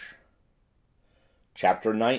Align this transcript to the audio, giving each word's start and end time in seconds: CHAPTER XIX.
CHAPTER 1.53 1.93
XIX. 1.93 2.07